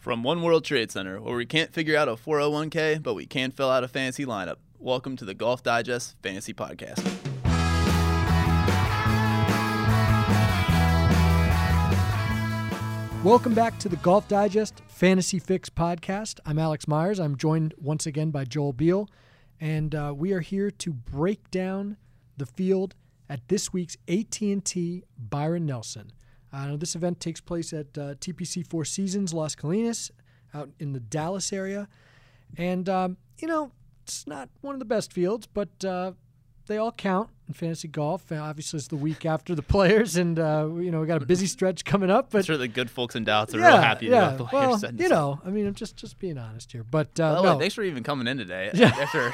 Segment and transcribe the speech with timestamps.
[0.00, 3.50] From One World Trade Center, where we can't figure out a 401k, but we can
[3.50, 4.56] fill out a fantasy lineup.
[4.78, 7.04] Welcome to the Golf Digest Fantasy Podcast.
[13.22, 16.40] Welcome back to the Golf Digest Fantasy Fix podcast.
[16.46, 17.20] I'm Alex Myers.
[17.20, 19.06] I'm joined once again by Joel Beall,
[19.60, 21.98] and uh, we are here to break down
[22.38, 22.94] the field
[23.28, 26.12] at this week's AT&T Byron Nelson.
[26.52, 30.10] Uh, this event takes place at uh, TPC Four Seasons Las Colinas
[30.52, 31.88] out in the Dallas area.
[32.56, 33.70] And, um, you know,
[34.02, 36.12] it's not one of the best fields, but uh,
[36.66, 38.30] they all count in fantasy golf.
[38.30, 41.26] Uh, obviously, it's the week after the players, and, uh, you know, we got a
[41.26, 42.30] busy stretch coming up.
[42.30, 44.16] But I'm sure the good folks in Dallas are yeah, real happy yeah.
[44.16, 44.80] about the well, players.
[44.80, 46.84] setting you know, I mean, I'm just just being honest here.
[46.84, 48.70] But uh, the no, thanks for even coming in today.
[48.72, 48.88] Yeah.
[49.00, 49.32] After,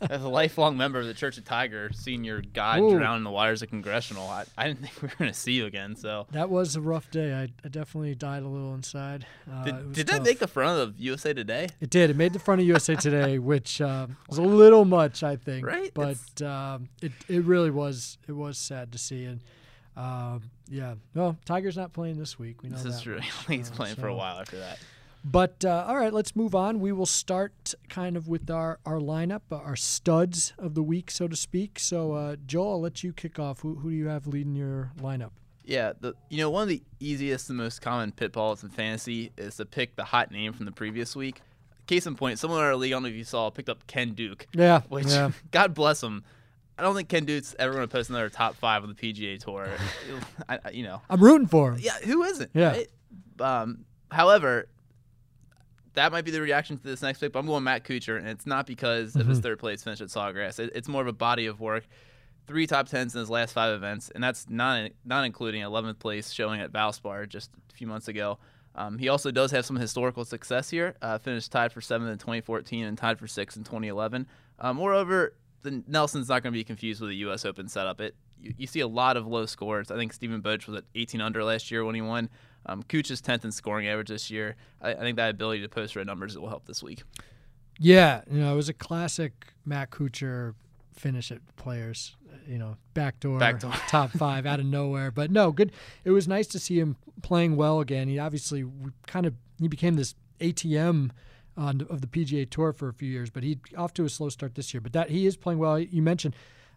[0.00, 2.98] as a lifelong member of the Church of Tiger, seeing your god Ooh.
[2.98, 5.52] drown in the waters of Congressional, I, I didn't think we were going to see
[5.52, 5.94] you again.
[5.96, 7.32] So, that was a rough day.
[7.32, 9.26] I, I definitely died a little inside.
[9.50, 11.68] Uh, did, did that make the front of USA Today?
[11.80, 12.10] It did.
[12.10, 15.64] It made the front of USA Today, which uh, was a little much, I think.
[15.66, 15.92] Right?
[15.94, 18.18] But um, it it really was.
[18.28, 19.40] It was sad to see, and
[19.96, 20.94] um, yeah.
[21.14, 22.62] Well, Tiger's not playing this week.
[22.62, 22.88] We know This that.
[22.90, 23.18] is true.
[23.48, 24.78] He's Uh, playing for a while after that.
[25.24, 26.78] But uh, all right, let's move on.
[26.78, 31.10] We will start kind of with our our lineup, uh, our studs of the week,
[31.10, 31.78] so to speak.
[31.80, 33.60] So, uh, Joel, I'll let you kick off.
[33.60, 35.30] Who who do you have leading your lineup?
[35.64, 39.56] Yeah, the you know one of the easiest and most common pitfalls in fantasy is
[39.56, 41.40] to pick the hot name from the previous week.
[41.88, 43.84] Case in point, someone in our league, I don't know if you saw, picked up
[43.88, 45.30] Ken Duke, Yeah, which yeah.
[45.50, 46.22] God bless him.
[46.78, 49.38] I don't think Ken Duke's ever going to post another top five on the PGA
[49.42, 49.68] Tour.
[50.48, 51.78] I, I- you know, I'm rooting for him.
[51.80, 52.50] yeah, who isn't?
[52.54, 52.72] Yeah.
[52.72, 52.88] right?
[53.40, 54.68] Um, however,
[55.94, 58.28] that might be the reaction to this next pick, but I'm going Matt Kuchar, and
[58.28, 59.42] it's not because of his Mhm.
[59.42, 60.58] third place finish at Sawgrass.
[60.58, 61.86] It, it's more of a body of work.
[62.46, 66.30] Three top tens in his last five events, and that's not not including 11th place
[66.30, 68.38] showing at Valspar just a few months ago.
[68.74, 70.94] Um, he also does have some historical success here.
[71.00, 74.26] Uh, finished tied for seventh in 2014 and tied for sixth in 2011.
[74.60, 75.32] Uh, moreover,
[75.66, 77.44] the Nelson's not going to be confused with a U.S.
[77.44, 78.00] Open setup.
[78.00, 79.90] It you, you see a lot of low scores.
[79.90, 82.30] I think Steven Bowditch was at 18 under last year when he won.
[82.66, 84.56] Um, Cooch is 10th in scoring average this year.
[84.80, 87.02] I, I think that ability to post red numbers will help this week.
[87.78, 90.54] Yeah, you know, it was a classic Matt Kuchar
[90.94, 92.16] finish at players.
[92.46, 93.72] You know, backdoor, Backdoor.
[93.88, 95.10] top five out of nowhere.
[95.10, 95.72] But no, good.
[96.04, 98.08] It was nice to see him playing well again.
[98.08, 98.64] He obviously
[99.06, 101.10] kind of he became this ATM
[101.56, 104.28] on, of the PGA Tour for a few years, but he off to a slow
[104.28, 104.80] start this year.
[104.80, 105.78] But that he is playing well.
[105.78, 106.34] You mentioned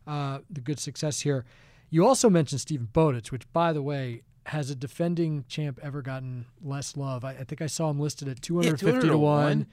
[0.07, 1.45] uh, the good success here.
[1.89, 6.45] You also mentioned Steven Bowditch, which, by the way, has a defending champ ever gotten
[6.63, 7.23] less love?
[7.23, 9.67] I, I think I saw him listed at 250 to 1.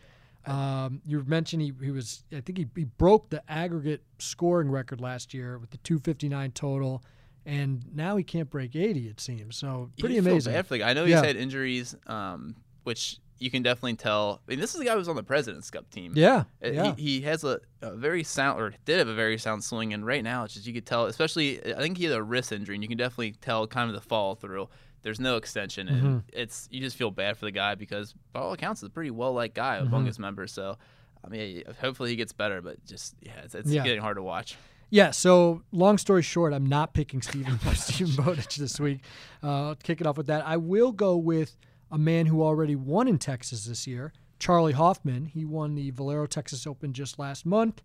[0.46, 5.00] Um, you mentioned he, he was, I think he, he broke the aggregate scoring record
[5.00, 7.02] last year with the 259 total,
[7.44, 9.56] and now he can't break 80, it seems.
[9.56, 10.52] So pretty amazing.
[10.52, 10.90] bad for the guy.
[10.90, 11.24] I know he's Yeah.
[11.24, 14.40] had injuries, um, which you can definitely tell.
[14.46, 16.12] I mean, this is the guy who was on the President's Cup team.
[16.16, 16.44] Yeah.
[16.64, 16.94] Uh, yeah.
[16.96, 20.04] He, he has a, a very sound, or did have a very sound swing, and
[20.06, 22.74] right now it's just you could tell, especially I think he had a wrist injury,
[22.76, 24.68] and you can definitely tell kind of the fall through.
[25.02, 26.22] There's no extension, and Mhm.
[26.32, 29.10] it's you just feel bad for the guy because by all accounts, he's a pretty
[29.12, 30.06] well liked guy among Mhm.
[30.08, 30.52] his members.
[30.52, 30.78] So,
[31.24, 33.84] I mean, hopefully he gets better, but just yeah, it's, it's Yeah.
[33.84, 34.56] getting hard to watch.
[34.88, 39.00] Yeah, so long story short, I'm not picking Steven Steven Bowditch this week.
[39.42, 40.46] Uh, I'll kick it off with that.
[40.46, 41.56] I will go with
[41.90, 45.26] a man who already won in Texas this year, Charley Hoffman.
[45.26, 47.82] He won the Valero Texas Open just last month.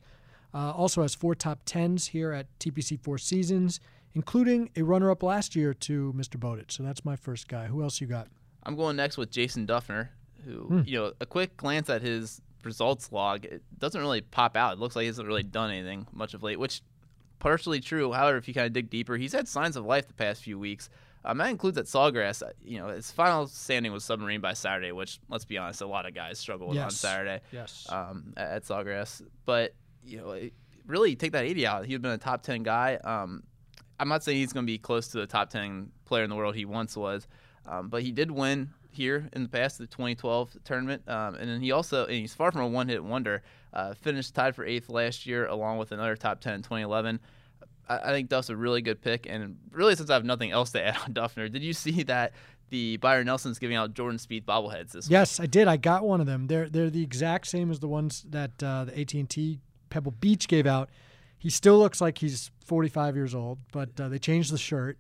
[0.53, 3.79] Uh, also has four top tens here at TPC Four Seasons,
[4.13, 6.38] including a runner-up last year to Mr.
[6.40, 6.72] Bowditch.
[6.75, 7.67] So that's my first guy.
[7.67, 8.28] Who else you got?
[8.63, 10.09] I'm going next with Jason Dufner,
[10.45, 10.81] who, Hmm.
[10.85, 14.73] you know, a quick glance at his results log, it doesn't really pop out.
[14.73, 16.81] It looks like he hasn't really done anything much of late, which
[17.40, 18.11] partially true.
[18.11, 20.59] However, if you kind of dig deeper, he's had signs of life the past few
[20.59, 20.90] weeks.
[21.24, 22.42] Um, that includes at Sawgrass.
[22.42, 25.86] Uh, You know, his final standing was submarine by Saturday, which, let's be honest, a
[25.88, 27.86] lot of guys struggle with on Saturday Yes.
[27.90, 29.22] um, at, at Sawgrass.
[29.46, 29.74] But
[30.04, 30.54] you know, it,
[30.88, 31.86] really take that 80 out.
[31.86, 32.96] He'd been a top 10 guy.
[32.96, 33.44] Um,
[34.00, 36.36] I'm not saying he's going to be close to the top 10 player in the
[36.36, 37.28] world he once was,
[37.68, 41.62] um, but he did win here in the past, the 2012 tournament, um, and then
[41.62, 43.41] he also and he's far from a one-hit wonder.
[43.74, 47.20] Uh, finished tied for eighth last year, along with another top 10 in 2011.
[47.99, 50.72] I, I think Duff's a really good pick, and really, since I have nothing else
[50.72, 52.34] to add on Dufner, did you see that
[52.70, 55.11] the Byron Nelson's giving out Jordan Spieth bobbleheads this week?
[55.11, 55.67] Yes, I did.
[55.67, 56.47] I got one of them.
[56.47, 59.59] They're they're the exact same as the ones that uh, the AT and T
[59.90, 60.90] Pebble Beach gave out.
[61.38, 64.97] He still looks like he's 45 years old, but uh, they changed the shirt.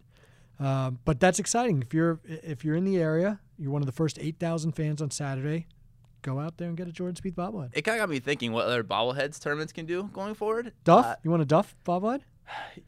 [0.59, 1.81] Um, but that's exciting.
[1.81, 5.09] If you're if you're in the area, you're one of the first 8,000 fans on
[5.11, 5.67] Saturday.
[6.23, 7.69] Go out there and get a Jordan Spieth bobblehead.
[7.73, 10.71] It kind of got me thinking what other bobbleheads tournaments can do going forward.
[10.83, 12.21] Duff, Uh, you want a Duff bobblehead?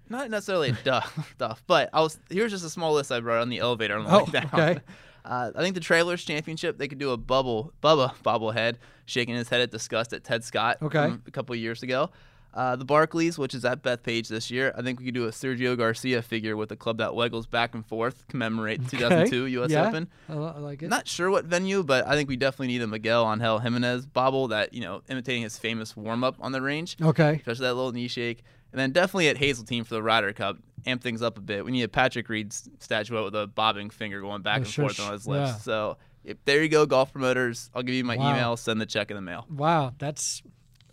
[0.09, 3.41] Not necessarily a duff, duff, but I was here's just a small list I brought
[3.41, 4.49] on the elevator on the Oh, way down.
[4.53, 4.79] okay.
[5.25, 8.75] Uh, I think the Travelers Championship, they could do a bubble, Bubba bobblehead,
[9.05, 11.13] shaking his head at disgust at Ted Scott Okay.
[11.25, 12.09] a couple of years ago.
[12.53, 15.29] Uh, the Barclays, which is at Bethpage this year, I think we could do a
[15.31, 19.71] Sergio Garcia figure with a club that waggles back and forth, commemorate 2002 U.S.
[19.71, 19.87] Yeah.
[19.87, 20.09] Open.
[20.27, 20.89] I, I like it.
[20.89, 24.49] Not sure what venue, but I think we definitely need a Miguel Angel Jimenez bobble
[24.49, 27.35] that, you know, imitating his famous warm up on the range, okay.
[27.37, 28.43] especially that little knee shake.
[28.73, 31.63] And then definitely at Hazeltine for the Ryder Cup, amp things up a bit.
[31.63, 34.85] We need a Patrick Reed statuette with a bobbing finger going back Oh, and sure,
[34.89, 35.49] forth on his lips.
[35.51, 35.55] yeah.
[35.57, 37.69] So if, there you go, golf promoters.
[37.75, 38.31] I'll give you my Wow.
[38.31, 39.45] email, send the check in the mail.
[39.49, 40.41] Wow, that's.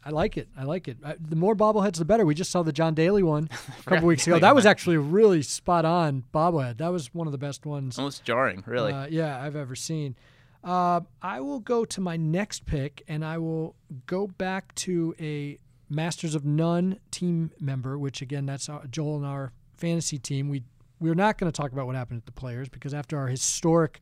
[0.03, 0.49] I like it.
[0.57, 0.97] I like it.
[1.05, 2.25] Uh, the more bobbleheads, the better.
[2.25, 3.51] We just saw the John Daly one
[3.81, 4.39] a couple weeks ago.
[4.39, 6.79] That was actually a really spot on bobblehead.
[6.79, 7.99] That was one of the best ones.
[7.99, 8.93] Almost jarring, really.
[8.95, 10.17] Uh, yeah, I've ever seen.
[10.65, 13.75] Uh, I will go to my next pick, and I will
[14.07, 15.59] go back to a
[15.91, 20.49] Masters of None team member, which again, that's Joel and our fantasy team.
[20.49, 20.63] We
[21.01, 24.01] we're not going to talk about what happened at the Players because after our historic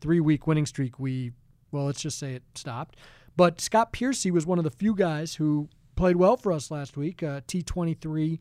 [0.00, 1.32] three-week winning streak, we
[1.72, 2.96] well, let's just say it stopped.
[3.36, 6.96] But Scott Piercy was one of the few guys who played well for us last
[6.96, 7.22] week.
[7.22, 8.38] Uh, T23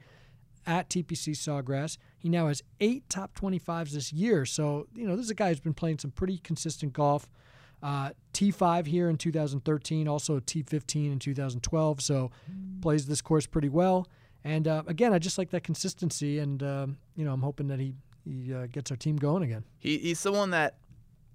[0.65, 1.97] at TPC Sawgrass.
[2.17, 4.45] He now has eight top 25s this year.
[4.45, 7.29] So, you know, this is a guy who's been playing some pretty consistent golf.
[7.81, 12.01] Uh, T5 here in 2013, also T15 in 2012.
[12.01, 12.31] So,
[12.81, 14.07] plays this course pretty well.
[14.43, 16.39] And uh, again, I just like that consistency.
[16.39, 19.63] And, um, you know, I'm hoping that he, he uh, gets our team going again.
[19.79, 20.77] he, he's someone that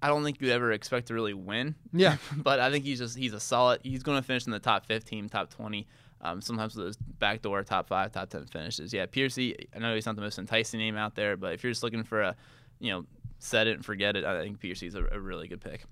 [0.01, 1.75] I don't think you'd ever expect to really win.
[1.93, 2.17] Yeah.
[2.37, 3.81] but I think he's just he's a solid.
[3.83, 5.87] He's going to finish in the top 15, top 20.
[6.21, 8.93] Um, sometimes with those backdoor top five, top 10 finishes.
[8.93, 9.67] Yeah, Piercy.
[9.75, 12.03] I know he's not the most enticing name out there, but if you're just looking
[12.03, 12.35] for a,
[12.79, 13.05] you know,
[13.39, 15.85] set it and forget it, I think Piercy's a, a really good pick.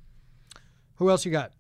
[0.98, 1.52] Who else you got?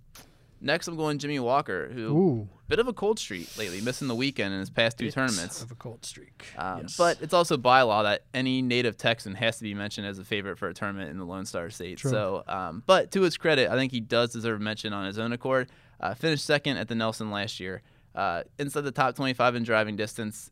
[0.61, 2.49] Next, I'm going Jimmy Walker, who Ooh.
[2.69, 5.61] bit of a cold streak lately, missing the weekend in his past two Bit tournaments.
[5.61, 6.45] Of a cold streak.
[6.57, 6.95] Um, Yes.
[6.95, 10.23] But it's also by law that any native Texan has to be mentioned as a
[10.23, 11.97] favorite for a tournament in the Lone Star State.
[11.97, 12.11] True.
[12.11, 15.33] So, um, but to his credit, I think he does deserve mention on his own
[15.33, 15.69] accord.
[15.99, 17.81] Uh, finished second at the Nelson last year.
[18.15, 20.49] Uh, inside the top 25 in driving distance.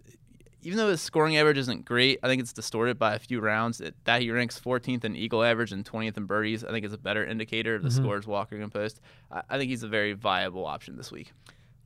[0.63, 3.81] Even though his scoring average isn't great, I think it's distorted by a few rounds.
[3.81, 6.94] It, that he ranks 14th in eagle average and 20th in birdies, I think is
[6.94, 8.04] a better indicator of the Mm-hmm.
[8.04, 9.02] scores Walker can post.
[9.31, 11.34] I, I think he's a very viable option this week.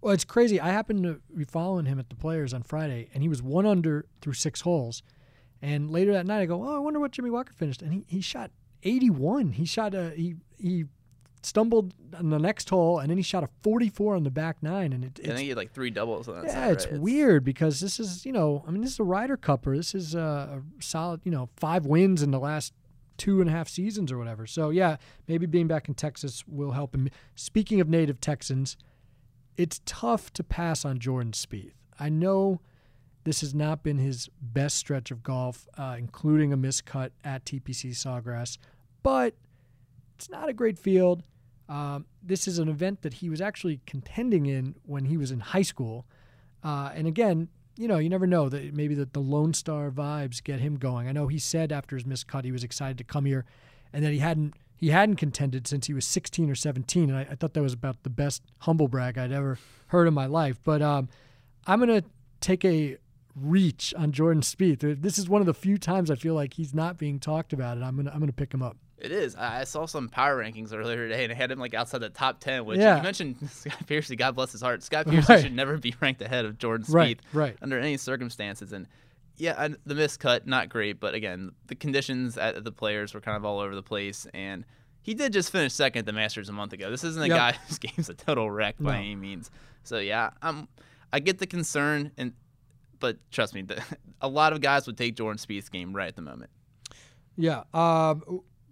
[0.01, 0.60] Well, it's crazy.
[0.60, 3.66] I happened to be following him at the Players on Friday, and he was one
[3.66, 5.01] under through six holes.
[5.62, 8.06] And later that night, I go, "Oh, I wonder what Jimmy Walker finished." And he,
[8.07, 8.51] he shot
[8.83, 9.54] 81.
[9.54, 10.86] He shot a he he
[11.45, 14.94] stumbled on the next hole, and then he shot a 44 on the back nine.
[14.94, 16.88] And it, I it's, think he had like three doubles on that yeah, side, it's
[16.88, 17.00] right?
[17.00, 19.75] weird because this is you know, I mean, this is a Ryder Cupper.
[19.75, 22.74] This is a, a solid you know five wins in the last
[23.18, 24.45] two and a half seasons or whatever.
[24.45, 24.97] So yeah,
[25.27, 27.09] maybe being back in Texas will help him.
[27.36, 28.77] Speaking of native Texans,
[29.57, 31.74] it's tough to pass on Jordan Spieth.
[32.00, 32.59] I know
[33.24, 37.92] this has not been his best stretch of golf, uh, including a miscut at TPC
[37.92, 38.57] Sawgrass,
[39.01, 39.36] but
[40.15, 41.24] it's not a great field.
[41.67, 45.39] Um, this is an event that he was actually contending in when he was in
[45.39, 46.06] high school.
[46.63, 50.44] Uh, and again, you know, you never know that maybe the, the Lone Star vibes
[50.44, 51.07] get him going.
[51.07, 53.45] I know he said after his miscut he was excited to come here,
[53.91, 57.21] and that he hadn't he hadn't contended since he was 16 or 17, and I,
[57.21, 59.57] I thought that was about the best humble brag I'd ever
[59.88, 60.59] heard in my life.
[60.63, 61.09] But um,
[61.65, 62.03] I'm gonna
[62.41, 62.97] take a
[63.35, 65.01] reach on Jordan Spieth.
[65.01, 67.75] This is one of the few times I feel like he's not being talked about,
[67.77, 68.77] and I'm gonna I'm gonna pick him up.
[68.97, 69.36] It is.
[69.36, 72.39] I saw some power rankings earlier today, and I had him like outside the top
[72.39, 72.63] ten.
[72.65, 72.97] Which Yeah.
[72.97, 74.15] you mentioned Scott Piercy.
[74.15, 74.83] God bless his heart.
[74.83, 75.44] Scott Piercy Right.
[75.44, 77.57] should never be ranked ahead of Jordan Spieth Right, right.
[77.61, 78.71] under any circumstances.
[78.71, 78.87] And
[79.37, 83.35] yeah, and the miscut not great, but again, the conditions at the players were kind
[83.35, 84.64] of all over the place, and
[85.02, 86.90] he did just finish second at the Masters a month ago.
[86.90, 87.37] This isn't a Yep.
[87.37, 88.97] guy whose game's a total wreck by No.
[88.99, 89.52] any means.
[89.83, 90.69] So yeah, I'm.
[91.11, 92.31] I get the concern, and
[93.02, 93.83] but trust me, the,
[94.21, 96.49] a lot of guys would take Jordan Spieth's game right at the moment.
[97.37, 97.64] Yeah.
[97.73, 98.23] Um,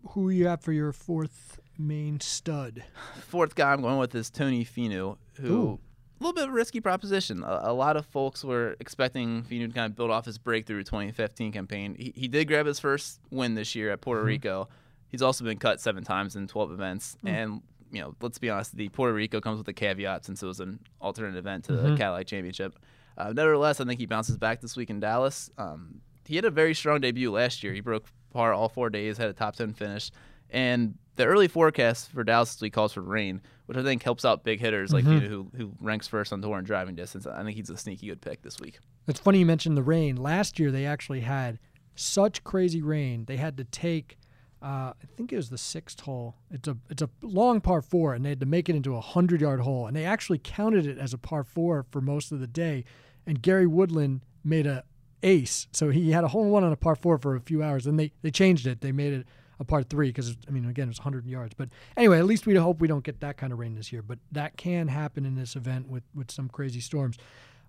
[0.10, 2.84] who you have for your fourth main stud?
[3.28, 5.80] fourth guy I'm going with is Tony Finau, who
[6.20, 7.44] a little bit of a risky proposition.
[7.44, 10.84] A, a lot of folks were expecting Finau to kind of build off his breakthrough
[10.84, 11.96] 2015 campaign.
[11.98, 14.28] He, he did grab his first win this year at Puerto Mm-hmm.
[14.28, 14.70] Rico.
[15.08, 17.30] He's also been cut seven times in 12 events, Mm.
[17.30, 20.48] and you know, let's be honest, the Puerto Rico comes with a caveat since it
[20.48, 21.92] was an alternate event to Mm-hmm.
[21.92, 22.80] the Cadillac Championship.
[23.16, 25.52] Uh, nevertheless, I think he bounces back this week in Dallas.
[25.60, 27.72] Um, he had a very strong debut last year.
[27.74, 30.12] He broke par all four days, had a top 10 finish.
[30.50, 34.26] And the early forecast for Dallas this week calls for rain, which I think helps
[34.26, 35.26] out big hitters like Mm-hmm.
[35.26, 37.26] Finau, who, who ranks first on tour in driving distance.
[37.28, 38.80] I think he's a sneaky good pick this week.
[39.08, 40.16] It's funny you mentioned the rain.
[40.16, 41.60] Last year they actually had
[41.96, 44.18] such crazy rain they had to take.
[44.62, 46.36] Uh, I think it was the sixth hole.
[46.50, 49.02] It's a it's a long par four, and they had to make it into a
[49.02, 52.40] hundred yard hole, and they actually counted it as a par four for most of
[52.40, 52.86] the day.
[53.28, 54.86] And Gary Woodland made a
[55.24, 57.64] ace, so he had a hole in one on a par four for a few
[57.64, 57.86] hours.
[57.86, 58.82] Then they they changed it.
[58.82, 59.28] They made it
[59.60, 61.54] a part three because I mean again it's 100 yards.
[61.56, 64.02] But anyway, at least we hope we don't get that kind of rain this year.
[64.02, 67.18] But that can happen in this event with with some crazy storms.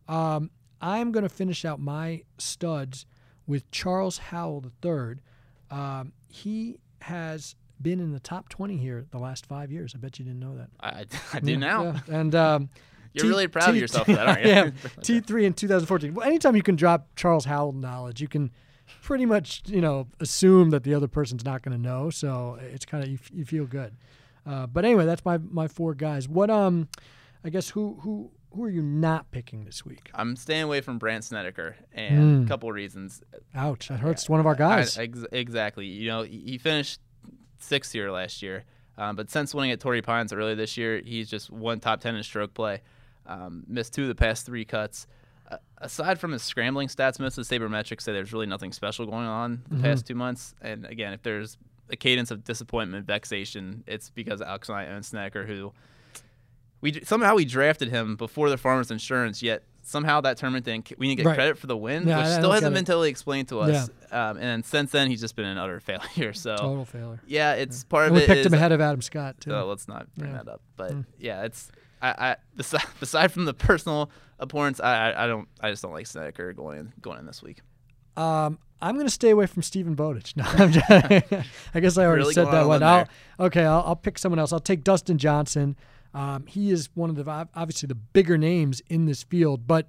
[0.08, 3.06] Um, I'm going to finish out my studs
[3.46, 5.16] with Charles Howell III.
[5.70, 9.94] Um, he has been in the top 20 here the last five years.
[9.94, 10.70] I bet you didn't know that.
[10.80, 11.84] I, I do now.
[11.84, 12.00] Yeah.
[12.08, 12.68] And um,
[13.14, 14.50] You're T- really proud of T- yourself for that, aren't you?
[14.50, 14.64] yeah.
[15.00, 16.14] T3 in 2014.
[16.14, 18.50] Well, anytime you can drop Charles Howell knowledge, you can
[19.02, 22.10] pretty much, you know, assume that the other person's not going to know.
[22.10, 23.94] So it's kind of, you, you feel good.
[24.46, 26.28] Uh, but anyway, that's my, my four guys.
[26.28, 26.88] What, um,
[27.44, 30.10] I guess who, who, who are you not picking this week?
[30.14, 32.44] I'm staying away from Brandt Snedeker, and Mm.
[32.44, 33.22] a couple of reasons.
[33.54, 34.98] Ouch, that hurts one of our guys.
[34.98, 35.86] I- ex- exactly.
[35.86, 37.00] You know, he he finished
[37.58, 38.64] sixth here last year,
[38.96, 42.14] um, but since winning at Torrey Pines earlier this year, he's just one top ten
[42.14, 42.82] in stroke play.
[43.26, 45.06] Um, missed two of the past three cuts.
[45.50, 49.06] Uh, aside from his scrambling stats, most of the sabermetrics say there's really nothing special
[49.06, 49.82] going on the Mhm.
[49.82, 50.54] past two months.
[50.62, 51.56] And again, if there's
[51.90, 55.72] a cadence of disappointment, vexation, it's because Alex and I own Snedeker, who
[56.80, 60.92] we somehow we drafted him before the Farmers Insurance, yet somehow that tournament didn't.
[60.98, 61.34] We didn't get Right.
[61.34, 63.88] credit for the win, Yeah, which I- still hasn't been totally explained to us.
[64.10, 65.78] Um, and then since then, he's just been an utter
[66.16, 66.32] failure.
[66.32, 67.20] So Total failure.
[67.26, 68.28] yeah, it's part And of we it.
[68.28, 69.54] We picked is- him ahead of Adam Scott, too.
[69.54, 70.38] Oh, let's not bring Yeah.
[70.42, 70.62] that up.
[70.76, 71.04] But Mm.
[71.18, 71.70] yeah, it's
[72.04, 75.92] I, I beside, beside from the personal abhorrence, I, I I don't I just don't
[75.92, 77.60] like Snedeker going in, going in this week.
[78.16, 80.34] Um, I'm going to stay away from Steven Bowditch.
[80.36, 82.80] No, I'm just, I guess I already Really said that on one.
[82.80, 84.52] limb I'll, okay, I'll, I'll pick someone else.
[84.52, 85.76] I'll take Dustin Johnson.
[86.12, 89.88] Um, he is one of the obviously the bigger names in this field, but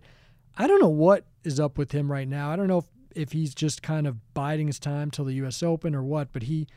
[0.58, 2.50] I don't know what is up with him right now.
[2.50, 5.62] I don't know if, if he's just kind of biding his time till the U.S.
[5.62, 6.32] Open or what.
[6.32, 6.68] But he,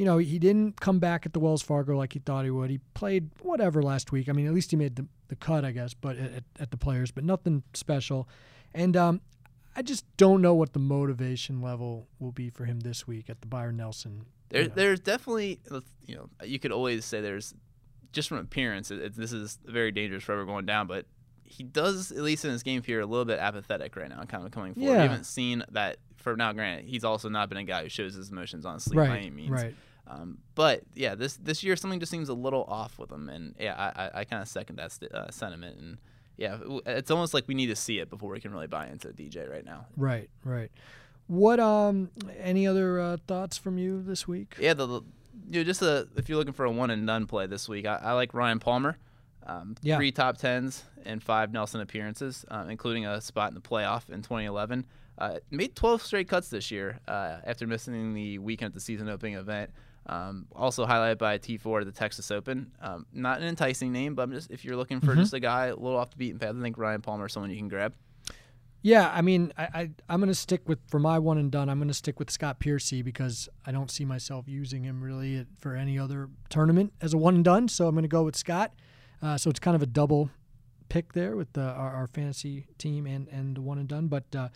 [0.00, 2.70] you know, he didn't come back at the Wells Fargo like he thought he would.
[2.70, 4.30] He played whatever last week.
[4.30, 6.78] I mean, at least he made the, the cut, I guess, but at, at the
[6.78, 8.26] players, but nothing special.
[8.72, 9.20] And um,
[9.76, 13.42] I just don't know what the motivation level will be for him this week at
[13.42, 14.24] the Byron Nelson.
[14.48, 14.74] There, you know.
[14.74, 15.60] there's definitely
[16.06, 17.52] you know you could always say there's
[18.10, 21.04] just from appearance, it, it, this is very dangerous for ever going down, but.
[21.52, 24.46] He does, at least in his game here, a little bit apathetic right now, kind
[24.46, 24.88] of coming forward.
[24.88, 24.98] Yeah.
[24.98, 26.52] We haven't seen that for now.
[26.52, 29.30] Granted, he's also not been a guy who shows his emotions on sleep by any
[29.30, 29.50] means.
[29.50, 29.74] right.
[30.10, 33.54] Um, but yeah, this this year something just seems a little off with him, and
[33.60, 35.98] yeah, I I, I kind of second that st- uh, sentiment, and
[36.36, 39.08] yeah, it's almost like we need to see it before we can really buy into
[39.08, 39.86] DJ right now.
[39.96, 40.70] Right, right.
[41.28, 44.56] What um any other uh, thoughts from you this week?
[44.58, 45.00] Yeah, the, the
[45.50, 47.86] you know, just a, if you're looking for a one and done play this week,
[47.86, 48.98] I, I like Ryan Palmer.
[49.46, 49.96] Um, Yeah.
[49.96, 54.22] Three top tens and five Nelson appearances, uh, including a spot in the playoff in
[54.22, 54.86] 2011.
[55.18, 59.08] Uh, made 12 straight cuts this year uh, after missing the weekend at the season
[59.08, 59.70] opening event.
[60.10, 62.72] Um, also highlighted by a T4 at the Texas Open.
[62.82, 65.18] Um, not an enticing name, but I'm just if you're looking for Mhm.
[65.18, 67.50] just a guy a little off the beaten path, I think Ryan Palmer is someone
[67.50, 67.94] you can grab.
[68.82, 71.68] Yeah, I mean, I, I I'm gonna stick with for my one and done.
[71.68, 75.76] I'm gonna stick with Scott Piercy because I don't see myself using him really for
[75.76, 77.68] any other tournament as a one and done.
[77.68, 78.72] So I'm gonna go with Scott.
[79.22, 80.30] Uh, so it's kind of a double
[80.88, 84.08] pick there with the, our, our fantasy team and and the one and done.
[84.08, 84.48] But uh,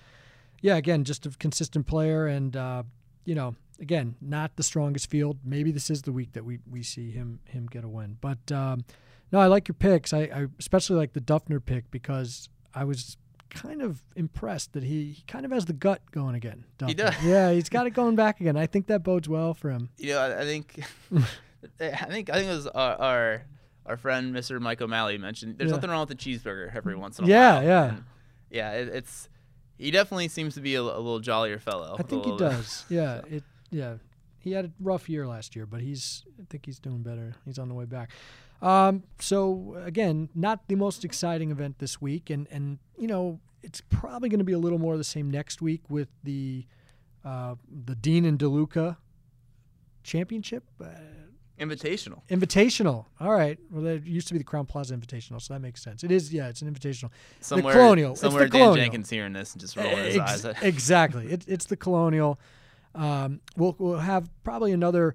[0.62, 2.82] yeah, again, just a consistent player, and uh,
[3.26, 5.38] you know, again, not the strongest field.
[5.44, 8.16] Maybe this is the week that we we see him him get a win.
[8.20, 8.84] But um,
[9.32, 10.12] no, I like your picks.
[10.12, 13.16] I, I especially like the Dufner pick because I was
[13.50, 16.64] kind of impressed that he, he kind of has the gut going again.
[16.86, 17.14] He does.
[17.22, 18.56] Yeah, he's got it going back again.
[18.56, 19.90] I think that bodes well for him.
[19.96, 20.80] You know, I, I think,
[21.80, 23.42] I think, I think it was our, our
[23.86, 24.58] our friend Mr.
[24.60, 25.76] Mike O'Malley mentioned there's Yeah.
[25.76, 27.62] nothing wrong with the cheeseburger every once in a Yeah, while.
[27.64, 27.94] yeah.
[28.50, 28.72] yeah, yeah.
[28.80, 29.28] It, it's
[29.78, 31.96] he definitely seems to be a, a little jollier fellow.
[31.98, 32.38] I think he bit.
[32.38, 32.84] does.
[32.88, 33.44] Yeah, it.
[33.74, 33.94] Yeah,
[34.38, 36.24] he had a rough year last year, but he's.
[36.40, 37.34] I think he's doing better.
[37.44, 38.10] He's on the way back.
[38.62, 43.80] Um, so again, not the most exciting event this week, and and you know it's
[43.80, 46.66] probably going to be a little more of the same next week with the
[47.24, 48.96] uh, the Dean and DeLuca
[50.02, 50.64] Championship.
[50.80, 50.88] Uh,
[51.58, 52.20] Invitational.
[52.28, 53.06] Invitational.
[53.20, 53.58] All right.
[53.70, 56.02] Well, there used to be the Crowne Plaza Invitational, so that makes sense.
[56.02, 57.10] It is, yeah, it's an invitational.
[57.40, 58.12] Somewhere, Colonial.
[58.12, 58.74] It's the Dan Colonial.
[58.74, 60.56] Jenkins hearing this and just rolling his Ex- eyes.
[60.62, 61.26] exactly.
[61.30, 62.40] It, it's the Colonial.
[62.94, 65.14] Um, we'll, we'll have probably another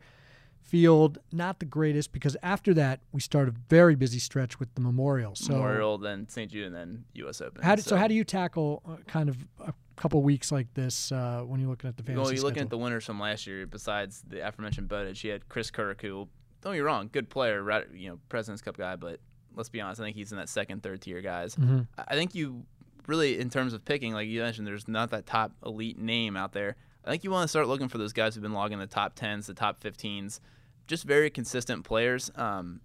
[0.61, 4.81] field, not the greatest, because after that we start a very busy stretch with the
[4.81, 5.35] Memorial.
[5.35, 6.51] So Memorial, then St.
[6.51, 7.41] Jude, and then U.S.
[7.41, 7.61] Open.
[7.63, 11.11] how do, so, how do you tackle uh, kind of a couple weeks like this
[11.11, 13.47] uh, when you're looking at the fantasy Well, you're looking at the winners from last
[13.47, 13.65] year.
[13.65, 16.27] Besides the aforementioned Bowditch, you had Chris Kirk, who
[16.61, 19.19] don't get me wrong, good player, right, you know, President's Cup guy, but
[19.55, 21.55] let's be honest, I think he's in that second, third tier guys.
[21.55, 21.87] Mhm.
[21.97, 22.65] I I think you
[23.07, 26.53] really, in terms of picking, like you mentioned, there's not that top elite name out
[26.53, 26.75] there.
[27.09, 29.15] I think you want to start looking for those guys who've been logging the top
[29.17, 30.39] 10s, the top 15s,
[30.87, 32.29] just very consistent players.
[32.35, 32.81] Um,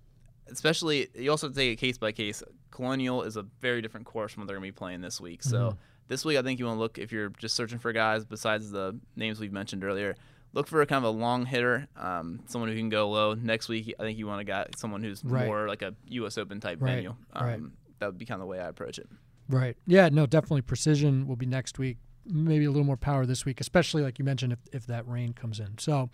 [0.47, 2.43] especially, you also take it case by case.
[2.71, 5.43] Colonial is a very different course from what they're going to be playing this week.
[5.43, 5.76] So Mhm.
[6.09, 8.71] this week, I think you want to look if you're just searching for guys besides
[8.71, 10.16] the names we've mentioned earlier.
[10.54, 13.35] look for a kind of a long hitter, um, someone who can go low.
[13.35, 15.47] Next week, I think you want to got someone who's Right.
[15.47, 16.38] more like a U.S.
[16.38, 17.16] Open type Right, venue.
[17.33, 17.61] Um, right.
[17.99, 19.09] That would be kind of the way I approach it.
[19.49, 19.76] Right.
[19.85, 21.99] Yeah, no, definitely precision will be next week.
[22.26, 25.33] Maybe a little more power this week, especially like you mentioned if, if that rain
[25.33, 25.78] comes in.
[25.78, 26.11] So,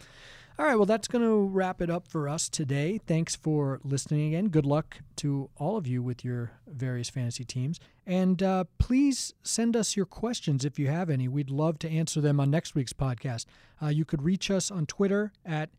[0.58, 2.98] all right, well, that's going to wrap it up for us today.
[2.98, 4.48] Thanks for listening again.
[4.48, 7.80] Good luck to all of you with your various fantasy teams.
[8.06, 11.28] And uh, please send us your questions if you have any.
[11.28, 13.46] We'd love to answer them on next week's podcast.
[13.80, 15.70] Uh, you could reach us on Twitter at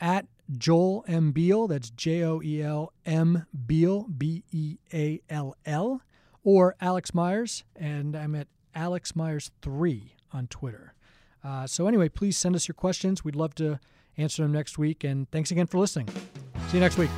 [0.00, 1.32] at Joel M.
[1.32, 1.68] Beall.
[1.68, 6.02] That's J O E L M Beall, B E A L L,
[6.42, 10.94] or Alex Myers, and I'm at Alex Myers3 on Twitter.
[11.42, 13.24] Uh, so, anyway, please send us your questions.
[13.24, 13.80] We'd love to
[14.16, 15.04] answer them next week.
[15.04, 16.08] And thanks again for listening.
[16.68, 17.10] See you next week.